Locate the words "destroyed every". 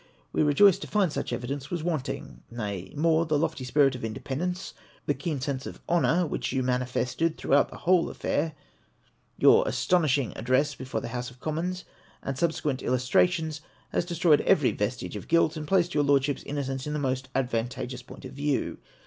14.03-14.71